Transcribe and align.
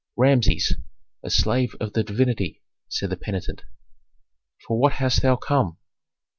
"Rameses, 0.15 0.73
a 1.21 1.29
slave 1.29 1.75
of 1.79 1.93
the 1.93 2.03
divinity," 2.03 2.63
said 2.89 3.11
the 3.11 3.17
penitent. 3.17 3.61
"For 4.65 4.79
what 4.79 4.93
hast 4.93 5.21
thou 5.21 5.35
come?" 5.35 5.77